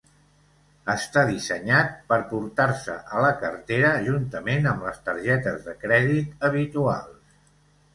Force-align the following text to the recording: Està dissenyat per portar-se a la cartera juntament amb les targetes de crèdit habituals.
Està 0.93 1.25
dissenyat 1.31 1.91
per 2.13 2.17
portar-se 2.33 2.97
a 3.19 3.23
la 3.27 3.31
cartera 3.45 3.95
juntament 4.11 4.69
amb 4.75 4.91
les 4.91 5.01
targetes 5.11 5.65
de 5.71 5.81
crèdit 5.87 6.47
habituals. 6.49 7.43